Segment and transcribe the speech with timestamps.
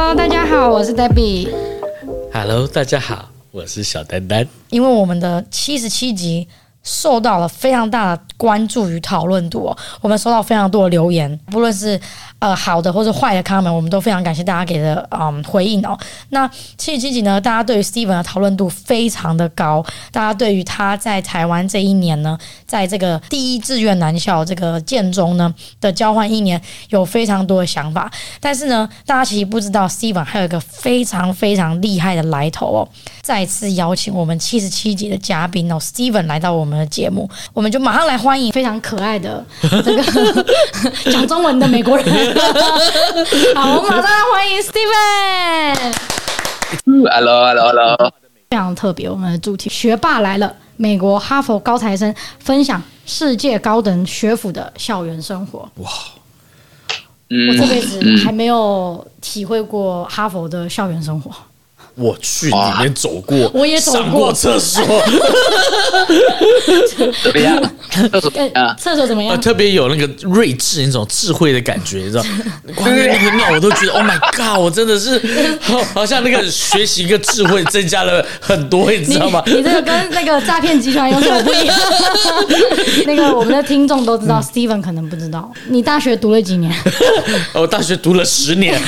[0.00, 1.48] Hello，大家好，我是 Debbie。
[2.32, 4.46] Hello，大家好，我是小丹丹。
[4.70, 6.46] 因为我们的七十七集
[6.84, 12.00] 受到了非常大的关注与讨论度哦，我们收到非常多的留言，不论是。
[12.40, 15.98] 呃，好的或者坏的 comment，我们都非常感谢大家给的嗯回应哦。
[16.28, 28.08] 那七十七集呢，大家对于 Steven 的讨论度非常的高，大家对于他在台湾这一年呢，在这个第一志愿男校这个建中呢的交换一年，有非常多的想法。
[28.38, 32.88] 但是呢，大家其实不知道 Steven 还有一个非常非常厉害的来头哦。
[33.20, 40.46] 再次邀请我们七十七集的嘉宾哦，Steven 来到我们的节目，我们就马上来欢迎非常可爱的这个
[41.10, 42.27] 讲中文的美国人。
[43.54, 45.94] 好，我们马上来欢迎 Steven。
[47.10, 48.12] Hello，Hello，Hello。
[48.50, 55.68] 非常特别，我们的主题学霸来了，美国哈佛高材生分享世界高等学府的校园生活。
[55.76, 55.90] 哇，
[57.28, 61.30] 我这辈子还没有体会过哈佛的校园生活。
[61.94, 64.82] 我去里面走过，我也走过厕所。
[67.22, 67.60] 怎么样？
[68.10, 68.74] 厕所啊？
[68.78, 69.40] 厕所怎么样？
[69.40, 72.22] 特别有那个睿智那种智慧的感觉，你知道？
[72.74, 74.58] 光那个尿我都觉得，Oh my God！
[74.60, 75.20] 我真的是
[75.94, 79.42] 好像那个学习一个智慧增加了很多，你知道吗？
[79.46, 81.76] 你，你这个跟那个诈骗集团有什么不一样？
[83.06, 86.72] 那个我们的听众都知道，Steven 可能不知道，你大学读了几年？
[87.54, 88.78] 我大学读了十年。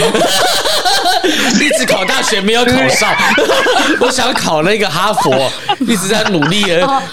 [1.60, 3.14] 一直考大学没有考上，
[4.00, 6.64] 我想考那个哈佛，一直在努力。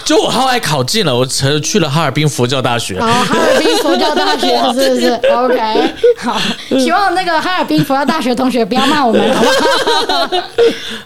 [0.06, 2.98] 就我后来考进了，我成去了哈尔滨佛教大学。
[3.00, 6.40] 哦，哈尔滨佛教大学 是不是？OK，好，
[6.80, 9.50] 希望那个哈尔滨佛教大学同学不要骂我们，好不
[10.14, 10.44] 好？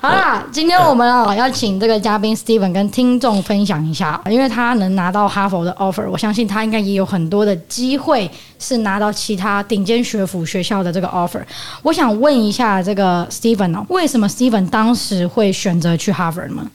[0.02, 8.30] 好啦，今天我们啊要请这个嘉宾 Steven 跟听众分享一下，因为他能拿到哈佛的 offer，我相信他应该也有很多的机会
[8.62, 11.44] 是拿到其他顶尖学府学校的这个 offer。
[11.82, 16.66] 我想问一下这个 Steven 哦，为什么 Steven 当时会选择去 Harvard 呢？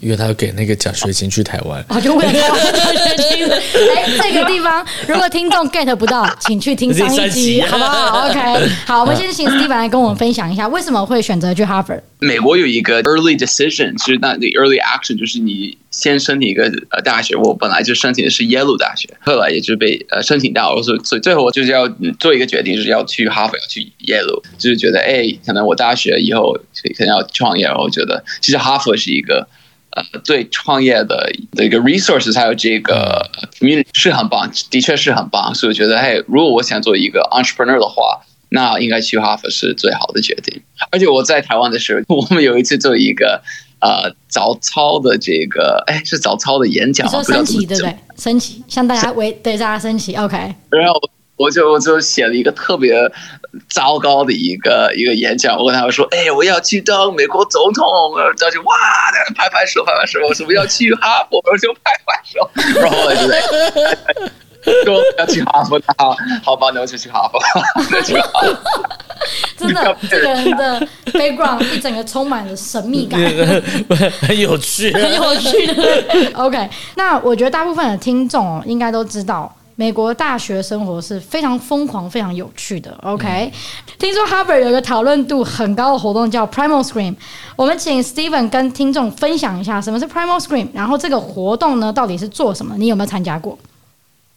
[0.00, 3.46] 因为他要给那个奖学金去台湾，哦，就为了奖学金。
[3.94, 8.28] 哎，这个地方如果听众 get 不到，请去听上一集，好不好？
[8.28, 12.00] OK，好，我们先请 Steven 来跟我们分享一下，为什么会选择去 Harvard。
[12.18, 21.86] 美国有一个 early decision，其实那 the early action 就是你先申请一个呃大学，我本来就申请的是耶鲁大学，后来也就被呃申请到了，所以所以最后我就是要
[22.18, 26.52] 做一个决定，就是要去哈佛，要去耶鲁，就是觉得哎，可能我大学以后
[26.96, 29.46] 可能要创业，然后觉得其实哈佛是一个。
[29.96, 33.26] 呃，对创业的的一个 resources，还有这个
[33.58, 38.20] community 是很棒，的确是很棒，所以我觉得，嘿，如果我想做一个 entrepreneur 的话，
[38.50, 40.60] 那应该去哈佛是最好的决定。
[40.90, 43.42] 而且我在台湾的时候，我们有一次做一个
[43.80, 47.96] 呃早操的这个，哎，是早操的演讲，你说升旗对不对？
[48.18, 50.36] 升旗，向大家为对大家升旗，OK。
[50.68, 51.00] 然后
[51.36, 52.94] 我就我就写了一个特别。
[53.70, 58.76] 糟糕的一个一个演讲，我跟他们说：“哎，我要去当美国总统。”然后他就哇，
[59.34, 60.20] 拍拍手，拍拍手。
[60.28, 62.50] 我说：“我要去哈佛。”我就拍拍手。
[62.78, 63.40] 然后我就在
[64.84, 66.14] 说：“要去哈佛。”好，
[66.44, 67.40] 好吧，那我就去哈佛。
[69.56, 73.18] 真的，这个人的 background 一整个充满了神秘感，
[74.20, 76.04] 很有趣，很有趣的。
[76.36, 79.50] OK，那我觉得大部分的听众应该都知道。
[79.78, 82.98] 美国大学生活是非常疯狂、非常有趣的。
[83.02, 83.52] OK，、嗯、
[83.98, 87.14] 听说 Harvard 有个讨论度很高的活动叫 Primal Scream，
[87.56, 92.74] 我们请 Steven 跟听众分享一下什么是 Primal Scream，然后这个活动呢到底是做什么？
[92.78, 93.58] 你有没有参加过？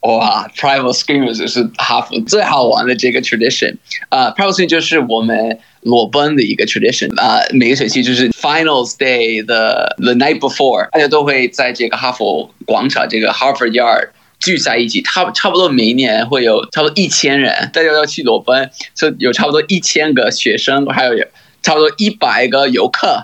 [0.01, 3.77] 哇，Primal Scream 就是哈佛最好玩的这个 tradition
[4.09, 14.09] 啊、uh,，Primal Scream 就是我们裸奔的一个 tradition 啊、uh,，每个学期就是 Finals Day 的 the, the night before，大家都会在这个哈佛广场这个 Harvard Yard。
[14.39, 21.13] 聚在一起，差差不多每一年会有差不多一千人，大家要去裸奔，就有差不多一千个学生，还有
[21.61, 23.21] 差不多一百个游客。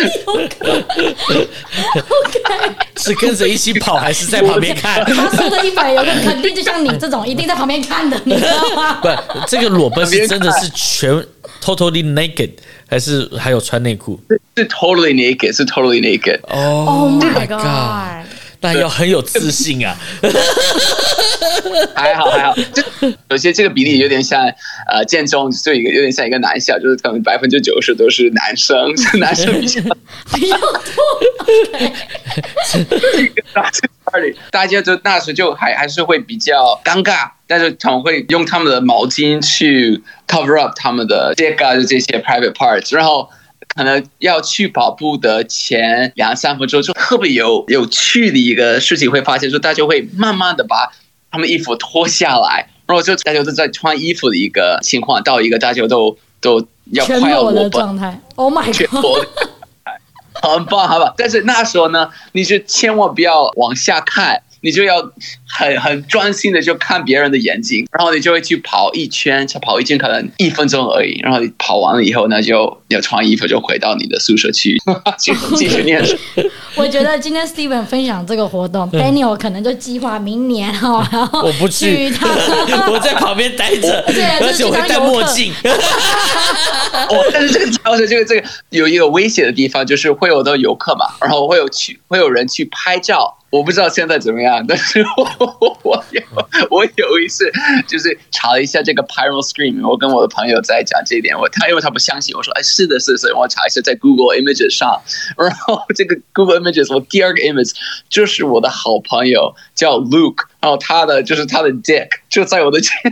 [0.00, 0.70] 游客
[2.08, 2.40] ，OK，
[2.96, 5.04] 是跟着一起跑还是在旁边看？
[5.12, 9.00] 他说的一百游客肯定就像你这种，一定在旁边看的，你知道吗？
[9.02, 9.08] 不，
[9.48, 11.10] 这个裸奔是真的是全
[11.60, 12.50] totally naked，
[12.88, 14.20] 还是还有穿内裤？
[14.56, 16.40] 是 totally naked，是 totally naked。
[16.42, 18.26] Oh, oh my god！
[18.60, 19.96] 但要很有自信啊！
[21.96, 22.82] 还好还好，就
[23.30, 24.42] 有些这个比例有点像
[24.90, 29.80] 呃建中，就一个有点像一个男校，就是可能百分之九十都是男生，男生比较
[30.34, 30.70] 比较多。
[34.50, 43.30] 大家就那时就还还是会比较尴尬，但是他们会用他们的毛巾去 cover up 他们的这个就这些 private parts，然后。
[43.74, 50.92] 可能要去跑步的前两三分钟，就特别有有趣的一个事情，会发现说大家会慢慢的把
[51.30, 58.20] 他们衣服脱下来，然后就大家都在穿衣服的一个情况，到一个大家都都要全快要裸的状态。
[58.34, 59.26] Oh my god！
[60.42, 61.12] 很棒，好吧？
[61.16, 65.10] 但是那时候呢，你就千万不要往下看，你就要
[65.46, 74.76] 很很专心的就看别人的眼睛，然后你就会去跑一圈，才跑一圈可能一分钟而已，然后你跑完了以后呢，就要穿衣服就回到你的宿舍去
[75.18, 76.16] 继继续念书。
[76.76, 82.12] 我觉得今天 Steven 分享这个活动，Daniel 可能就计划明年哦，然后我不去，
[82.88, 85.52] 我在旁边待着，对而且我会戴墨镜。
[85.62, 93.38] 哦，但是这个而且这个这个有一个危险的地方，就是会有的游客嘛，然后会有去会有人去拍照。
[93.50, 96.22] 我不知道现在怎么样，但是我我有
[96.70, 97.50] 我有一次
[97.88, 105.02] 就是查了一下这个 Pyro Screen，我跟我的朋友在讲这一点，我他因为他不相信，我说哎是的是的，我查一下在 Google Images 上，
[105.36, 107.72] 然后这个 Google Images 我第二个 image
[108.08, 112.96] 就是我的好朋友叫 Luke，然后他的就是他的 Dick 就在我的前。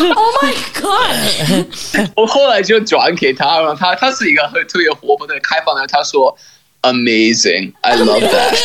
[0.00, 1.14] Oh my god！
[2.16, 6.36] 我后来就转给他了，他他是一个很特别活泼的、开放的，他说
[6.82, 8.56] Amazing，I love that。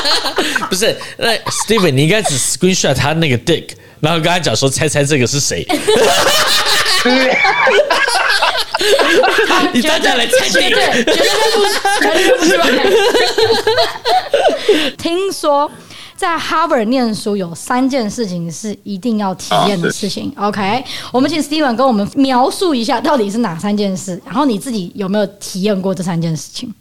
[0.70, 3.70] 不是，那 Steven，你应该只 screenshot 他那个 dick，
[4.00, 5.66] 然后跟他讲说，猜猜这个是谁？
[9.72, 12.56] 你大家来猜绝对绝对不是，绝对不是。
[14.96, 15.70] 听说
[16.18, 20.32] 在 Harvard 念书有三件事情是一定要体验的事情。
[20.36, 26.74] OK，我们请 Steven 跟我们描述一下到底是哪三件事，然后你自己有没有体验过这三件事情？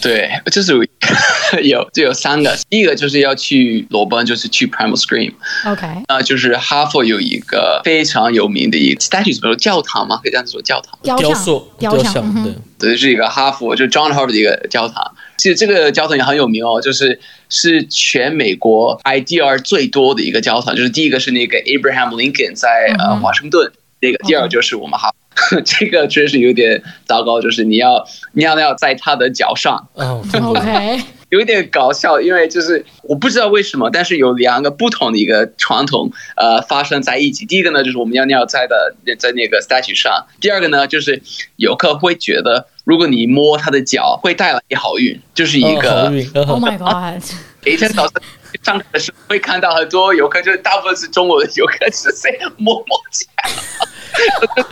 [0.00, 0.72] 对，就是
[1.62, 5.34] 有就有三个，第一个就是要去裸奔，就是去 Primal Scream。
[5.64, 10.98] OK，那就是哈佛有一个非常有名的一个 statue，比如教堂吗，可以这样子说教堂。
[11.02, 12.54] 雕像雕塑，雕像，对。
[12.80, 15.14] 对，是一个哈佛，就是 John Harvard 的一个教堂。
[15.42, 17.18] 其实这个教堂也很有名哦，就是
[17.48, 20.76] 是全美国 IDR 最多的一个教堂。
[20.76, 25.12] 就是第一个是那个 Abraham Lincoln 在呃华盛顿，那个第二就是我们哈。
[25.66, 29.88] 这个确实有点糟糕，就是你要尿尿在他的脚上。
[29.94, 31.00] 哦，OK，
[31.32, 37.46] 有一点搞笑，因为就是我不知道为什么，但是有两个不同的一个传统，呃，发生在一起。
[37.46, 41.22] 第一个呢，就是我们要尿在的在那个 statue 上；第二个呢，就是
[41.56, 46.12] 游客会觉得，如果你摸他的脚，会带来好运，就是一个。
[46.34, 47.24] Oh, oh my god！
[47.64, 48.12] 每天早上
[48.62, 53.26] 上课的时候会看到很多游客，就是大部分是中国的游客，是谁摸摸脚。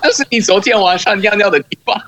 [0.03, 1.99] 这是你昨天晚上尿尿的地方，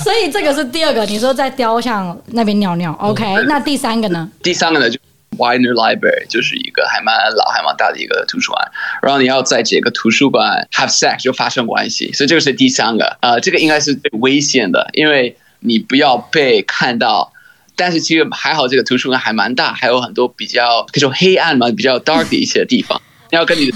[0.00, 1.04] 所以这个是第二个。
[1.06, 3.24] 你说在雕像那边尿尿，OK？
[3.46, 4.28] 那第三个呢？
[4.42, 4.98] 第三个呢，就
[5.38, 8.70] Widener Library，就是一个还蛮老、还蛮大的一个图书馆。
[9.00, 13.16] 然后你要在这个图书馆 have sex 就发生关系，所以这个是第三个。
[13.22, 17.32] 呃，这个应该是最危险的，因为你不要被看到。
[17.76, 23.00] 但是其实还好，这个图书馆还蛮大，还有很多比较可以说黑暗嘛、比较 dark 的一些地方。
[23.30, 23.70] 要跟你。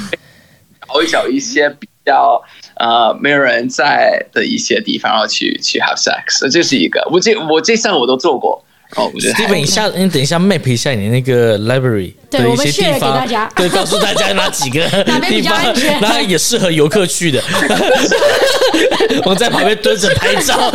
[0.89, 2.43] 找一找一些比较
[2.77, 7.07] 呃没有人在的一些地方，然后去去 have sex，这是一个。
[7.13, 8.65] 我这我这三个我都做过。
[8.97, 15.59] 哦，我觉得 Steven，你下你等一下 map 一下你那个 library 的一些地方， 对，告诉大家哪几个 哪地方，
[16.01, 17.43] 那也适合游客去的。
[19.25, 20.73] 我在旁边蹲着拍照。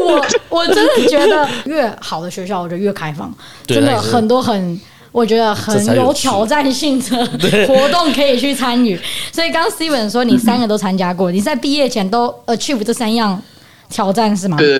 [0.00, 3.32] 我我真的觉得越好的学校，我觉得越开放，
[3.66, 4.80] 真的很多很。
[5.12, 7.26] 我觉得很有挑战性的
[7.66, 9.00] 活动可以去参与，
[9.32, 13.42] 所以刚刚 Steven 说你三个都参加过，你在毕业前都 achieve 这三样
[13.88, 14.58] 挑战是吗？
[14.58, 14.78] 对，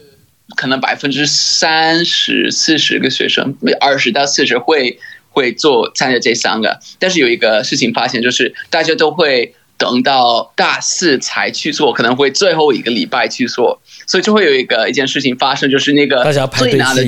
[0.55, 4.99] 可能百分之三十、四十个学生，二十到四十会
[5.31, 16.23] 会做参加这三个，但是有一个事情发现，就是大家都会等到大四才去做，可能会最后一个礼拜去做，所以就会有一个一件事情发生，就是那个
[16.57, 17.03] 最难的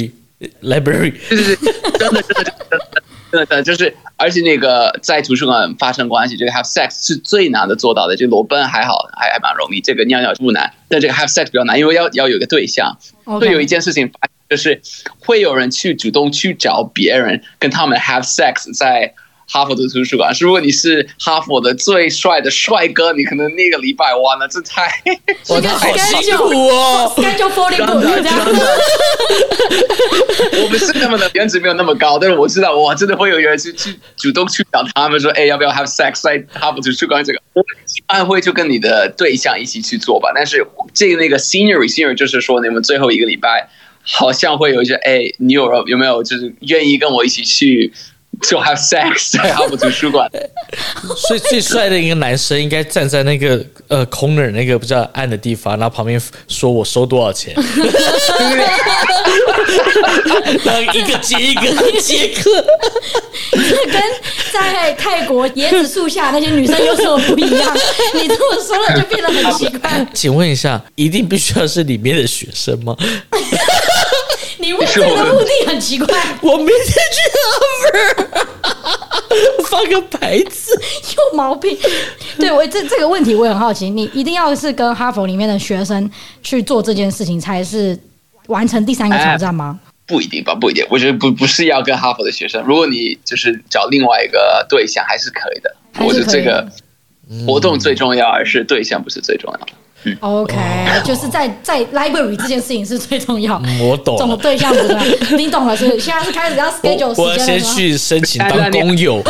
[0.62, 3.02] library，对对对，真的真的真的。
[3.30, 8.16] 对的，就是，而且那个在图书馆发生关系，这个 have sex 是最难的做到的。
[8.16, 9.80] 这个裸奔还好，还还蛮容易。
[9.80, 12.96] 这个尿尿不难，但这个 have sex 比较难，因为要要有个对象。
[13.24, 14.10] 会.有一件事情，
[14.48, 14.80] 就是
[15.20, 19.14] 会有人去主动去找别人跟他们 have sex 在。
[19.50, 24.88] 哈佛的图书馆，如果你是哈佛的最帅的帅哥，你可能那个礼拜完了，这太
[25.48, 28.60] 我的好辛苦哦，该就 falling 这样子。
[30.62, 37.24] 我不是那么的颜值没有那么高，但是我知道，哇，真的会有人去去主动去找他们说，哎，要不要 have sex 在哈佛图书馆？
[37.24, 40.30] 这个我一般会就跟你的对象一起去做吧。
[40.34, 43.70] 但是这个那个 senior senior 就是说，你们最后一个礼拜
[44.02, 47.94] 好像会有一些，哎，你有有没有就是愿意跟我一起去？
[48.46, 50.30] 就 have sex 在哈佛图书馆，
[51.16, 57.54] 所以最帅的一个男生应该站在那个呃 corner 那个比较暗的地方，然后旁边说我收多少钱。
[60.64, 62.64] 然后一个接一个接客，
[63.52, 64.02] 这跟
[64.52, 67.76] 在泰国椰子树下那些女生有什么不一样？
[68.14, 70.06] 你这么说了就变得很奇怪。
[70.14, 72.96] 请问一下，一定必须要是里面的学生吗？
[74.68, 76.06] 你问这个目的很奇怪。
[76.42, 76.76] 我明天
[77.16, 78.26] 去 Harvard
[79.64, 80.78] 放个牌子，
[81.16, 81.74] 有毛病。
[82.38, 86.10] 对，我这这个问题我也很好奇，你一定要是跟哈佛里面的学生
[86.42, 87.98] 去做这件事情，才是
[88.48, 89.80] 完成第三个挑战吗？
[89.82, 90.84] 哎，不一定吧，不一定。
[90.90, 95.74] 我觉得不不是要跟哈佛的学生，如果你就是找另外一个对象，还是可以的。
[95.98, 96.70] 以我觉得这个
[97.46, 99.72] 活动最重要，而是对象不是最重要的。
[99.72, 99.76] 嗯、
[100.20, 100.54] OK，
[101.04, 103.60] 就是在在 library 这件事情是最重要。
[103.64, 105.34] 嗯、我懂，总对象不是？
[105.36, 106.00] 你懂了是不是？
[106.00, 107.14] 现在是开始要 schedule 时间了吗？
[107.18, 109.22] 我要先去申请当工友。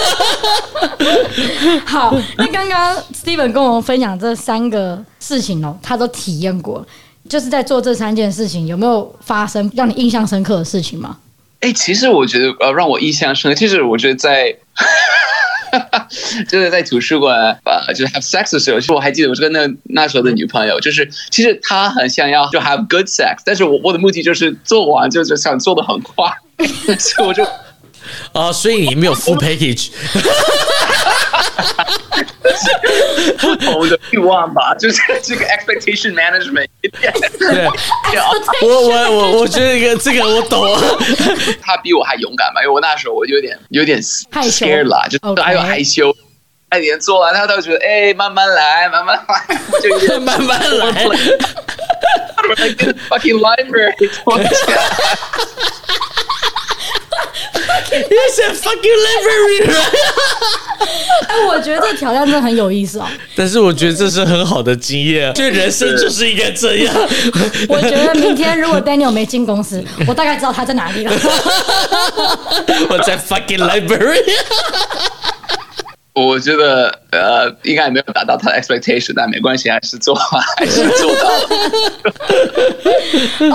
[1.86, 6.86] 好，那刚刚 Steven 跟我们分享这三个事情哦，他都体验过。
[7.28, 11.16] 就是在做这三件事情，有没有发生让你印象深刻的事情吗？
[11.60, 14.54] 哎、欸，其实我觉得呃，让我印象深刻，其实我觉得在。
[15.70, 16.08] 哈 哈
[16.48, 26.30] 就是在图书馆啊，就是 have sex 的时候，其实我还记得我是跟那那时候的女朋友，就是其实她很想要就 have good sex，但是我我的目的就是做完就是想做的很快，
[26.98, 27.44] 所以我就
[28.32, 29.90] 啊，所以你没有 full package，
[33.38, 36.66] 不同的欲望吧， 就是这个 expectation management。
[36.82, 37.66] 对，
[38.62, 40.80] 我我我我觉得这个这个我懂啊，
[41.62, 46.14] 他比我还勇敢嘛，因为我那时候我就有点有点 scared 啦，就还有害羞，
[46.70, 49.58] 他连做完他都觉得哎，慢慢来，慢慢来，
[50.06, 51.04] 就慢慢来。
[53.10, 53.94] Fucking library。
[58.10, 59.70] You said fucking library。
[61.28, 63.06] 哎，我觉得这挑战真的很有意思哦。
[63.34, 66.94] 但是我觉得这是很好的经验， 就人生就是应该这样。
[67.68, 71.12] 我觉得明天如果 Daniel 没进公司，我大概知道他在哪里了。
[72.90, 74.22] 我在 fucking library。
[76.26, 81.28] 我觉得呃，应该也没有达到他的 expectation，但没关系，还是做还是做到。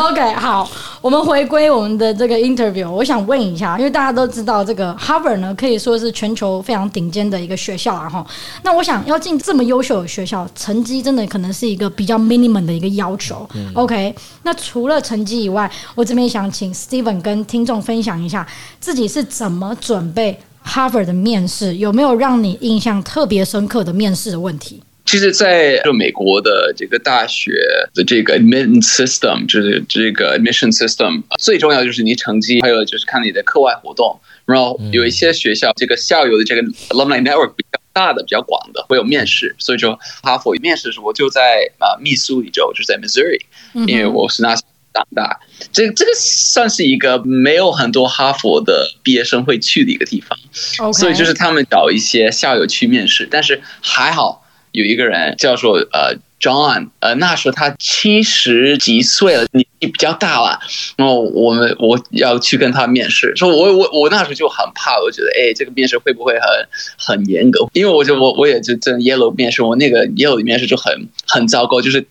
[0.10, 0.70] OK，好，
[1.02, 2.90] 我们回归我们的这个 interview。
[2.90, 8.26] 我想问一下，因为大家都知道这个 Harvard 呢，可以说是全球非常顶尖的一个学校啊，哈。
[8.64, 13.48] 那我想要进这么优秀的学校，成绩真的可能是一个比较 minimum 的一个要求。
[13.56, 18.48] 嗯、OK，那除了成绩以外，我这边想请 Steven 跟听众分享一下
[18.80, 20.40] 自己是怎么准备。
[20.66, 24.82] Harvard 的面试有没有让你印象特别深刻的面试的问题？
[25.06, 27.52] 其实，在就美国的这个大学
[27.94, 34.20] 的这个 admission system，就是这个 admission system，最重要就是你成绩，还有就是看你的课外活动。
[34.46, 39.56] 然后有一些学校这个校友的这个 alumni network 比较大的、比较广的，会有面试。
[39.60, 43.42] 所以说，哈佛面试的时候，我就在啊密苏里州，就是在 Missouri，
[43.88, 44.56] 因为我是那。
[44.94, 45.40] 长大，
[45.72, 60.60] 这这个算是一个没有很多哈佛的毕业生会去的一个地方.所以就是他们找一些校友去面试，但是还好有一个人叫做呃 John，呃那时候他七十几岁了，年纪比较大了，
[60.96, 67.68] 然后我们我要去跟他面试，说我我我那时候就很怕，我觉得哎这个面试会不会很很严格？
[67.74, 72.06] 因为我就我我也就真 Yellow 面试，我那个 Yellow 的面试就很很糟糕，就是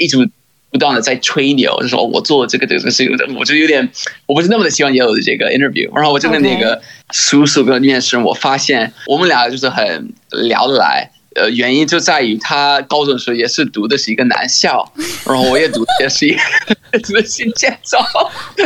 [0.00, 0.30] 一直。
[0.74, 3.88] 不断的在吹牛，就说我做这个这个事情，我就有点，
[4.26, 5.88] 我不是那么的希望也有的这个 interview。
[5.94, 11.12] 然后我就跟那个叔叔跟面试，我发现我们俩就是很聊得来。
[11.36, 14.92] 呃，原因就在于他高中的时候也是读的是一个男校，
[15.24, 16.40] 然后我也读的也是一个
[17.04, 18.04] 读的新建造。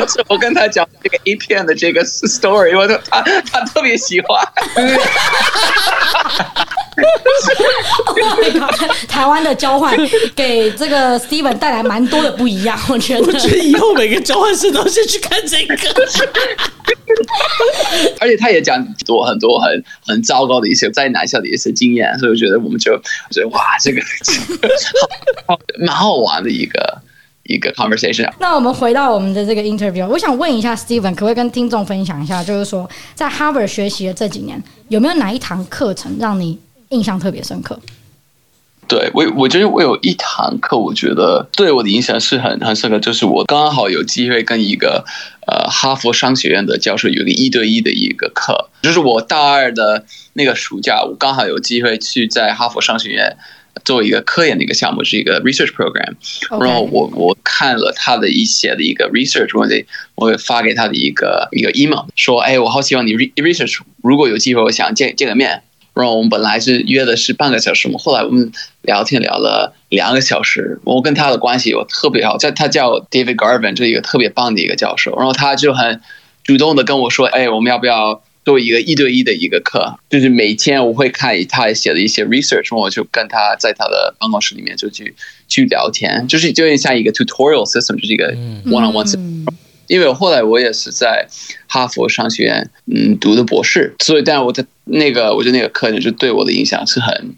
[0.07, 4.43] 所以我跟他讲这个 A 片的这个 story，我说他他特别喜欢。
[9.09, 9.97] 台湾的交换
[10.35, 13.27] 给这个 Steven 带来蛮多的不一样，我觉得。
[13.27, 15.77] 我觉得以后每个交换生都是去看这个。
[18.21, 22.97] 而且他也讲多很多很很糟糕的一些在南校的一些经验，所以我觉得我们就
[23.31, 24.01] 觉得哇，这个
[25.85, 27.01] 蛮好玩的一个
[27.45, 28.31] 一个 conversation。
[28.39, 36.59] 那我们回到我们的这个 interview，我想问一下 Steven，可不可以跟听众分享一下，就是说在 Harvard 学习的这几年，有没有哪一堂课程让你
[36.91, 37.79] 印象特别深刻？
[38.87, 45.05] 对我，我觉得我有一堂课，我觉得对我的影响是很很深刻，就是我刚好有机会跟一个
[45.47, 53.37] 呃哈佛商学院的教授有一个一对一的一个课，就是我大二的那个暑假，我刚好有机会去在哈佛商学院
[53.85, 56.15] 做一个科研的一个项目，是一个 research program，
[56.59, 65.63] 然后我我看了他的一些的一个 research，我得我也发给他的一个一个 email，说，哎，我好希望你 research，如果有机会，我想见见个面。
[65.99, 68.53] 然后我们本来是约的是半个小时，嘛后来我们
[68.83, 70.79] 聊天聊了两个小时。
[70.85, 75.17] 我跟他的关系我特别好，叫他叫 David Garvin，这是一个特别棒的一个教授。
[75.17, 76.01] 然后他就很
[76.45, 79.99] 主动的跟我说：“哎，我们要不要做一个一对一的一个课？
[80.09, 85.15] 就是每天我会看他写的一些 research，我就跟他在他的办公室里面就去
[85.49, 88.33] 去聊天，就是就像一个 tutorial system，就是一个
[88.65, 89.19] one on one system。
[89.19, 89.47] 嗯”
[89.89, 91.27] 因为我后来我也是在
[91.67, 97.35] 哈佛商学院嗯读的博士，所以但我的那个我觉得那个课程就对我的影响是很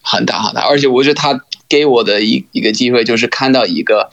[0.00, 4.10] 很大很大，而且我觉得他给我的一一个机会就是看到一个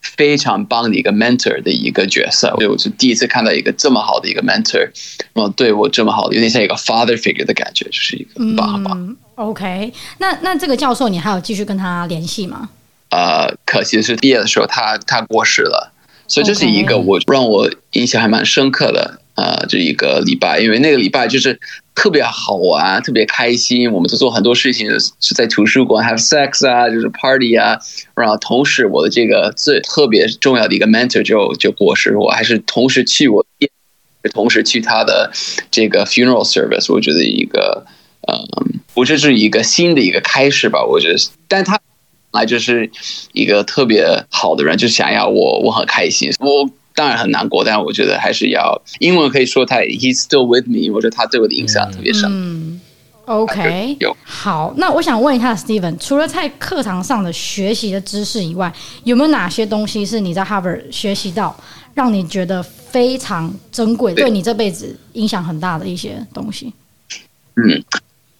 [0.00, 4.90] 非常棒的一个 mentor 的一个角色，所以我就第一次看到一个这么好的一个 mentor，
[5.32, 9.16] 然后对我这么好的，有点像一个 father figure 的感觉，就是一个很棒很棒。
[9.36, 12.68] OK，那那这个教授你还有继续跟他联系吗？
[13.10, 15.92] 呃，可惜的是毕业的时候他他过世了。
[16.28, 21.58] 所以这是一个我让我印象还蛮深刻的啊，这一个礼拜，因为那个礼拜就是
[21.94, 27.78] 特别好玩，特别开心，我们都做很多事情，是在图书馆 have sex 啊，就是 party 啊，
[28.14, 33.46] 然后同时我的这个最特别重要的一个 mentor 就就过世，我还是同时去我，
[34.32, 35.32] 同时去他的
[35.70, 37.86] 这个 funeral service，我觉得一个
[38.30, 41.18] 嗯，我这是一个新的一个开始吧，我觉得，
[41.48, 41.80] 但他。
[42.30, 42.90] 来就是
[43.32, 46.30] 一个特别好的人，就想要我，我很开心。
[46.40, 50.92] 我当然很难过，但是我觉得还是要英文可以说他 He's still with me。
[50.92, 52.24] 我觉得他对我的影响特别深。
[52.30, 52.80] 嗯
[53.24, 54.74] ，OK，有好。
[54.76, 58.72] 那我想问一下 Steven，除了在课堂上的学习的知识以外，
[59.04, 61.58] 有没有哪些东西是你在 Harvard 学习到，
[61.94, 66.72] 让你觉得非常珍贵，对你这辈子影响很大的一些东西？
[67.56, 67.82] 嗯，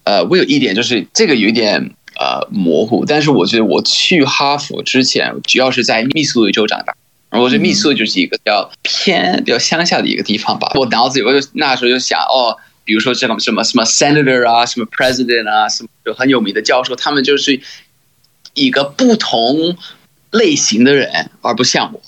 [0.03, 1.91] 呃，我有一点就是这个有一点。
[2.19, 3.05] 呃，模糊。
[3.05, 6.93] 但是我觉得我去哈佛之前，主要是在密苏里州长大。
[7.29, 10.71] 然后我觉得密苏里就是一个比较偏、比较乡下的一个地方吧。
[10.75, 17.61] 我脑子里我就那时候就想，哦，比如说这种什么什么 senator 啊，什么 president 啊，什么就很有名的教授，他们就是
[18.55, 19.77] 一个不同
[20.31, 22.01] 类型的人，而不像我。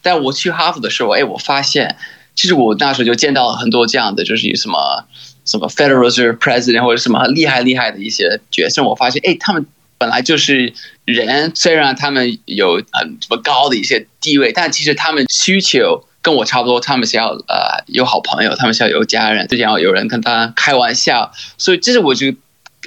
[0.00, 1.96] 但我去哈佛的时候，哎，我发现
[2.38, 5.04] 其实我那时候就见到了很多这样的，就是什么。
[5.48, 9.64] 什么 Federal Reserve President 或者什么厉害厉害的一些角色，我发现，哎，他们
[9.96, 10.74] 本来就是
[11.06, 22.36] 人，虽然他们有很什么高的一些地位，但其实他们需求跟我差不多，他们想要呃有好朋友，他们想要有家人，就想要有人跟他开玩笑，所以这是我觉得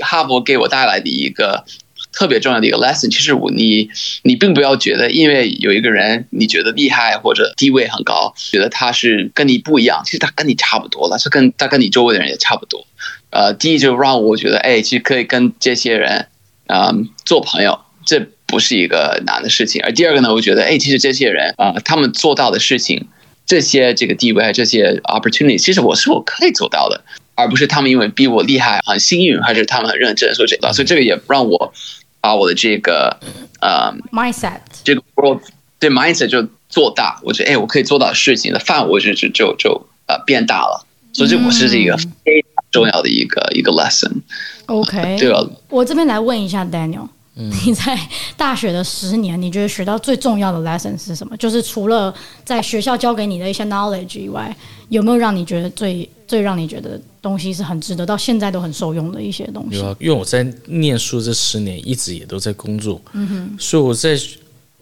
[0.03, 1.65] 哈佛给我带来的一个。
[2.11, 3.89] 特别重要的一个 lesson，其实我你
[4.23, 12.85] 你并不要觉得，因为有一个人你觉得厉害或者地位很高，觉得他是跟你不一样，其实他跟你差不多了，是跟他跟你周围的人也差不多。
[13.29, 16.27] 呃，第一就让我觉得，哎，其实可以跟这些人
[16.67, 16.91] 啊、
[17.25, 19.81] 做朋友，这不是一个难的事情。
[19.83, 23.07] 而第二个呢，我觉得，哎，其实这些人啊、他们做到的事情，
[23.45, 27.01] 这些这个地位，这些 opportunity，其实我是我可以做到的，
[27.35, 31.73] 而不是他们因为比我厉害很幸运，还是他们很认真，所以这个，所以这个也让我。
[32.21, 33.17] 把我的这个
[33.59, 35.41] 呃 mindset 这个 world
[35.79, 44.21] 对 mindset 就做大，我觉得哎，我可以做到的事情的范围就就就就呃变大了，所以这我是这个非常重要的一个、嗯、一个 lesson。
[44.67, 47.97] OK，对了，我这边来问一下 Daniel，、嗯、你在
[48.35, 51.37] 大学的十年，你觉得学到最重要的 lesson 是什么？
[51.37, 52.13] 就是除了
[52.43, 54.55] 在学校教给你的一些 knowledge 以外，
[54.89, 56.99] 有没有让你觉得最最让你觉得？
[57.21, 59.77] 东西是很值得，到现在都很受用的一些东西。
[59.77, 64.19] 有啊，因为我在念书这十年，一直也都在工作，嗯哼，所以我在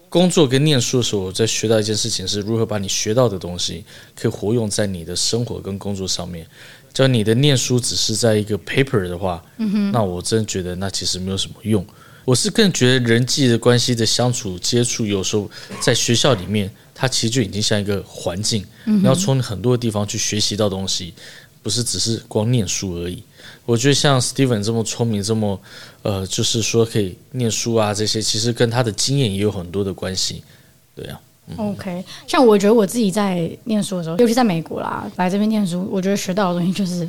[0.08, 3.84] 工作跟念书的时候，我在学到一件事情，是如何把你学到的东西
[4.18, 6.46] 可以活用在你的生活跟工作上面。
[6.94, 11.84] 只要你的念书只是在一个 paper 的话，嗯哼，那我真的觉得那其实没有什么用。
[12.30, 21.12] 我是更觉得人际的关系的相处接触，有时候在学校里面，它其实就已经像一个环境，你要从很多地方去学习到东西。
[21.62, 23.22] 不是只是光念书而已，
[23.66, 25.60] 我觉得像 Steven 这么聪明，这么
[26.02, 30.42] 呃，就是说可以念书啊，这些其实跟他的经验也有很多的关系，
[30.94, 31.20] 对啊。
[31.48, 37.06] 嗯、OK，像我觉得我自己在念书的时候，尤其在美国啦，来这边念书，我觉得学到的东西就是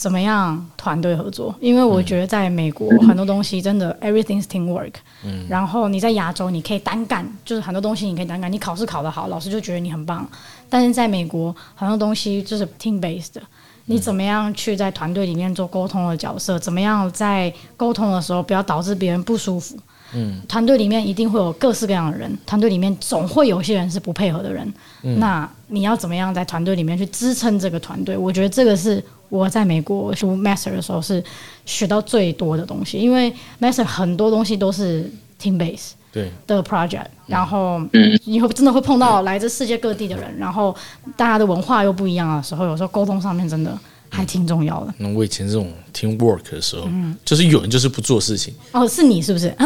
[0.00, 10.26] 怎么样团队合作，因为我觉得在美国很多东西真的 everything's teamwork，嗯，然后你在亚洲你可以单干，就是很多东西你可以单干，你考试考得好，老师就觉得你很棒，
[10.70, 13.42] 但是在美国很多东西就是 team based 的。
[13.84, 16.58] 你怎么样去在团队里面做沟通的角色？
[16.58, 19.76] 怎么样在沟通的时候不要导致别人不舒服？
[20.14, 24.72] 嗯，团队里面一定会有各式各样的人，团队里面总会有些人是不配合的人。
[25.02, 28.16] 嗯，那你要怎么样在团队里面去支撑这个团队？
[28.16, 31.22] 我觉得这个是我在美国读 master 的时候是
[31.64, 37.80] 学到最多的东西，因为 master 很多东西都是 team base 对的 project，然后
[38.24, 40.74] 你会真的会碰到来自世界各地的人，然后
[41.16, 43.78] 大家的文化又不一样的时候，有时候沟通上面真的
[44.10, 44.92] 还挺重要的。
[44.98, 46.88] 那我以前这种 team work 的时候，
[47.24, 48.52] 就是有人就是不做事情。
[48.72, 49.54] 哦，是你是不是？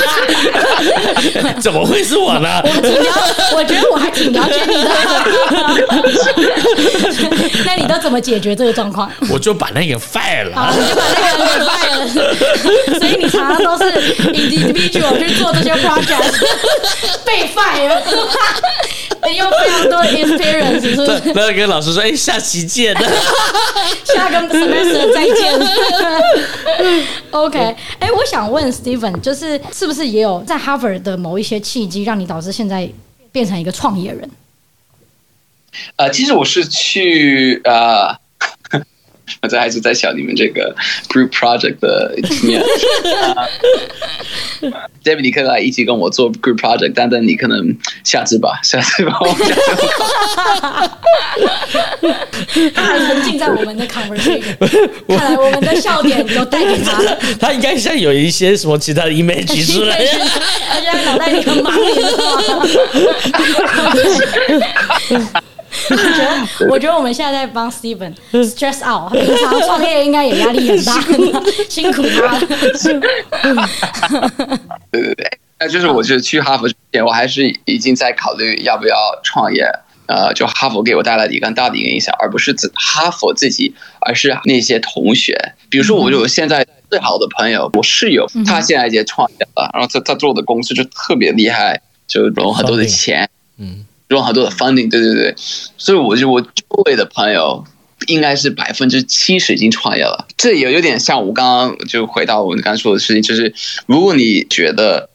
[1.60, 2.62] 怎么会是我呢？
[2.64, 3.10] 我挺了，
[3.54, 4.90] 我觉得我还挺了解你的。
[7.64, 9.10] 那你都怎么解决这个状况？
[9.30, 10.72] 我就把那个 fire 了。
[10.74, 12.08] 就把那个人给 fire 了。
[12.98, 13.84] 所以你常常都是
[14.32, 16.42] individual 去做这些 project，
[17.24, 18.00] 被 fire，
[19.28, 21.20] 你有非常多的 experience，是不是？
[21.34, 22.94] 那跟老师说：“哎，下期见。
[24.04, 25.60] ”下个 semester 再见。
[27.30, 27.58] OK，
[27.98, 32.90] 哎，我想问 Steven，就是是不是也有在 Harvard 的某一些契机，让你导致现在
[33.32, 34.30] 变成一个创业人？
[35.96, 38.19] 呃，其实我是去呃。
[39.42, 40.74] 我这还是在想你们这个
[41.08, 42.62] group project 的经验。
[45.02, 49.18] David，你可以来一起跟我做 group project，但但你可能下次吧， 下次吧。
[52.74, 54.42] 他很沉浸在我们的 conversation，
[55.08, 57.18] 看来我们的笑点都带给他了。
[57.40, 61.72] 他应该像有一些什么其他的 image 出来，而且他脑袋里很忙？
[65.90, 71.00] 我觉得，我觉得我们现在在帮 Steven stress out，平常创业应该也压力很大，
[71.68, 72.40] 辛苦他了。
[74.90, 79.64] 对对对，那就是我觉得去哈佛之前，我还是已经在考虑要不要创业。
[80.06, 85.54] 呃，就哈佛给我带来的一个很大的一个影响，而不是自哈佛自己，而是那些同学。
[85.68, 93.86] 比如说，我就现在最好的朋友，我室友，他现在也创业了，然后他他做的公司就特别厉害，就融很多的钱，嗯。
[94.10, 95.34] 用很多的 funding，对对对，
[95.78, 96.50] 所以我就我周
[96.86, 97.64] 围的朋友
[98.08, 100.26] 应该是百分之七十已经创业了。
[100.36, 103.54] 这也有点像我刚刚就回到我刚刚说的事情，就是
[103.86, 105.08] 如果你觉得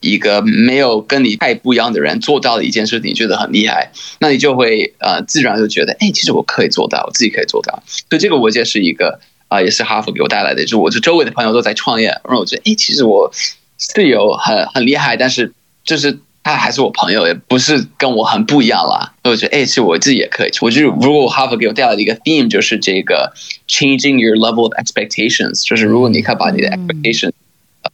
[0.00, 7.82] 一个没有跟你太不一样的人做到了一件事情，你觉得很厉害，那你就会呃自然就觉得，哎，其实我可以做到，我自己可以做到。
[7.86, 13.32] 所以这个我觉得是一个啊、也是哈佛给我带来的，就是我就周围的朋友都在创业，然后我觉得，哎，其实我
[13.78, 16.18] 是有很很厉害，但是就是。
[16.44, 19.14] 他还是我朋友，也不是跟我很不一样啦。
[19.22, 20.50] 所以我觉得，哎，其实我自己也可以。
[20.60, 23.32] 我觉得，如果哈佛给我带来的一个 theme 就是这个
[23.68, 27.30] changing your level of expectations，就是如果你可以把你的 expectation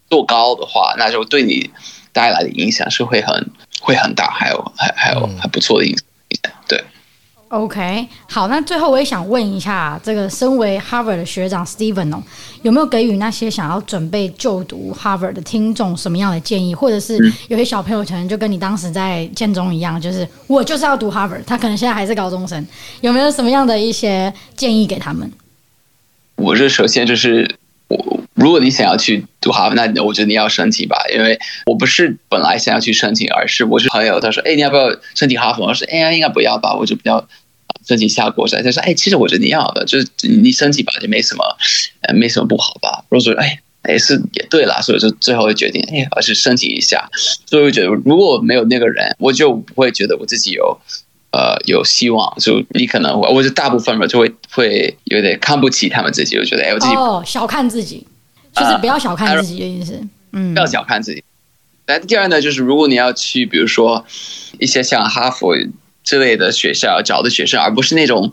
[0.08, 1.70] 做高的话，那就对你
[2.12, 6.07] 带来的影响是会很会很大，还有还还有还不错的影响。
[7.48, 7.58] 对。
[7.58, 12.22] OK，好，那最后我也想问一下，这个身为 Harvard 的学长 Steven 哦，
[12.62, 16.74] 有没有给予那些想要准备就读 Harvard 的听众什么样的建议？
[16.74, 22.66] 或者是有些小朋友可能就跟你当时在建中一样，就是我就是要读 Harvard，他可能现在还是高中生，
[23.00, 25.30] 有没有什么样的一些建议给他们？
[26.36, 27.56] 我是首先就是
[27.88, 35.64] 我，如果你想要去读哈佛那我觉得你要申请吧，因为我不是本来想要去申请，而是我是朋友，他说，哎，你要不要申请哈佛？
[35.66, 37.28] 我说，哎呀，应该不要吧，我就比较。
[37.86, 41.44] 申请下国赛，他说：“哎，其实我觉得你要的，就是你申请吧，就没什么，
[42.02, 47.08] 呃，没什么不好吧。”我说：“哎，哎，是也对啦，所以就最后决定，哎，还是申请一下。
[47.46, 50.78] 所以我觉得，如果没有那个人，我就不会觉得我自己有，
[51.30, 52.34] 呃，有希望。
[52.38, 58.06] 就你可能，我就大部分人就会会有点看不起他们自己，我觉得，哎，我自己哦，小看自己，
[58.58, 61.22] 就是不要小看自己的意思，呃、嗯，不要小看自己。
[61.86, 64.04] 来，第二呢，就是如果你要去，比如说
[64.58, 65.54] 一些像哈佛。
[66.04, 68.32] 之类的学校找的学生，而不是那种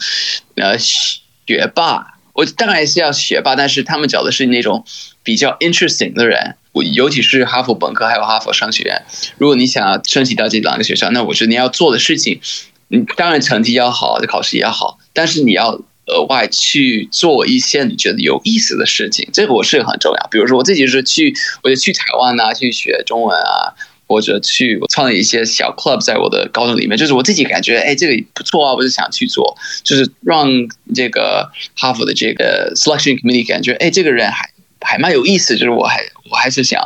[0.55, 2.19] 呃学霸。
[2.31, 4.85] 我当然是要学霸，但是他们找的是那种
[5.23, 6.55] 比较 interesting 的人。
[6.71, 9.03] 我尤其是哈佛本科还有哈佛商学院。
[9.37, 12.39] 如果你想要申请到这两个学校，那我觉得你要做的事情，
[12.87, 19.27] 你当然成绩要好，考试也要好，但是你要额外去做一些你觉得有意思的事情。
[19.33, 20.27] 这个我是很重要。
[20.29, 23.73] 比如说我自己是去，我就去台湾啊，去学中文啊。
[24.07, 30.47] 或者去我创立一些小 club，在我的高中里面，就是我自己感觉，哎，这个不错啊，我就想去做，就是让
[30.93, 34.47] 这个哈佛的这个 selection committee 感觉，哎，这个人还
[34.81, 36.79] 还蛮有意思，就是我还我还是想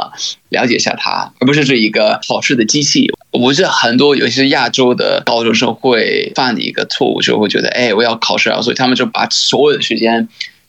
[0.47, 3.11] 了解一下他，而不是这一个考试的机器。
[3.31, 10.27] 我觉得很多尤其是亚洲的高中生会犯的一个错误，就会觉得，哎，我要考试啊，所以他们就把所有的时间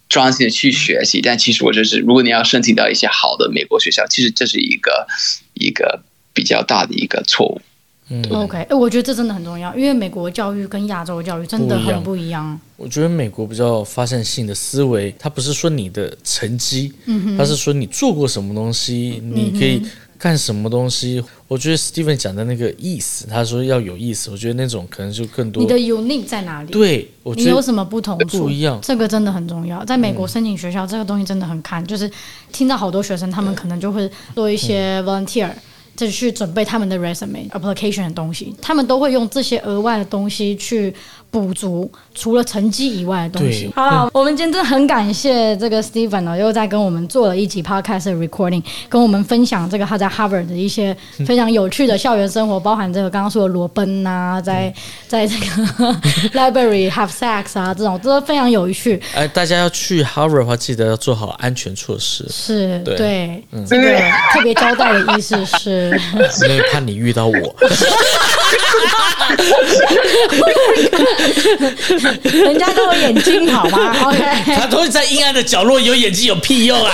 [0.08, 1.20] 专心的去学习。
[1.20, 5.06] 但其实我就是，如果你要申请到一些好的美国学校，其实这是一个
[5.54, 6.02] 一个。
[6.32, 7.60] 比较大的一个错误。
[8.08, 12.58] 嗯，OK，哎，我觉得这真的很重要，因为美国教育跟亚洲教育真的很不一样。
[12.76, 19.82] 我觉得美国比较发散性的思维，它不是说你的成绩，嗯，它是说你做过什么东西，你可以
[20.20, 21.24] 干什么东西。
[21.48, 25.62] 我觉得 Steven 讲的那个意思，他说要有意思，我觉得那种可能就更多。
[25.62, 26.70] 你的 unique 在哪里？
[26.70, 28.44] 对，我觉得你有什么不同处？
[28.44, 29.85] 不一样，这个真的很重要。
[29.85, 32.09] 在美国申请学校，这个东西真的很看，就是
[32.52, 35.50] 听到好多学生，他们可能就会做一些 volunteer。
[35.96, 40.94] 就是去准备他们的 resume application 的东西，他们都会用这些额外的东西去
[41.30, 43.72] 补足除了成绩以外的东西对。
[43.74, 54.72] 好了，我们今天真的很感谢这个 Steven 呢，又在跟我们做了一集 Podcast 的 recording，跟我们分享这个他在 Harvard 的一些非常有趣的校园生活，包含这个刚刚说的裸奔啊，在
[55.06, 55.46] 在这个
[56.34, 59.00] library have sex 啊这种，真的非常有趣。
[59.14, 63.98] 哎，大家要去 Harvard 的话，记得要做好安全措施，是对对，这个
[64.32, 65.98] 特别交代的意思是，
[66.42, 67.56] 因为怕你遇到我。
[72.44, 73.94] 人家都有眼睛好吗？
[74.08, 76.92] OK，他都会在阴暗的角落有眼睛有屁用啊！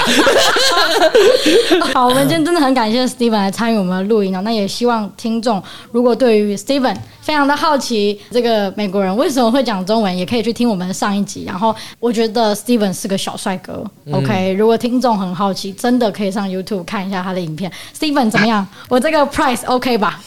[1.95, 4.41] 好，我们今天真的很感谢 Steven 来参与我们的录音哦。
[4.43, 11.45] 那也希望听众如果对于 Steven 非常的好奇，这个美国人为什么会讲中文，也可以去听我们的上一集。
[11.47, 13.85] 然后我觉得 Steven 是个小帅哥。
[14.13, 17.71] OK，如果听众很好奇，真的可以上 YouTube 看一下他的影片。
[17.99, 18.67] Steven 怎么样？
[18.89, 20.21] 我这个 Price OK 吧？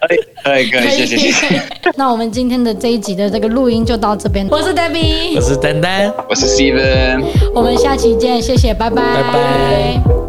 [0.00, 1.62] 可以，可以，可以，谢谢，谢谢。
[1.96, 4.46] 那我们今天的这一集的这个录音就到这边。
[4.48, 7.22] 我是 Debbie，我是丹丹，我是 Steven。
[7.54, 10.21] 我们下期见，谢谢，拜拜，拜拜。